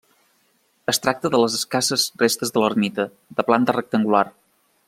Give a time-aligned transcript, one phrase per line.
[0.93, 3.09] Es tracta de les escasses restes de l'ermita,
[3.41, 4.29] de planta rectangular.